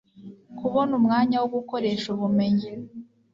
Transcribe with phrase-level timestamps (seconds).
[0.59, 2.69] kubona umwanya wo gukoresha ubumenyi